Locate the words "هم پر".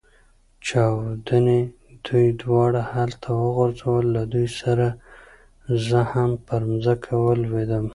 6.13-6.61